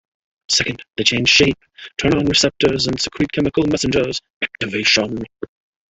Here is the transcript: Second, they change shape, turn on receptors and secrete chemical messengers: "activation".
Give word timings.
Second, 0.49 0.83
they 0.97 1.03
change 1.03 1.29
shape, 1.29 1.59
turn 1.99 2.15
on 2.17 2.25
receptors 2.25 2.87
and 2.87 2.99
secrete 2.99 3.31
chemical 3.33 3.67
messengers: 3.67 4.19
"activation". 4.41 5.21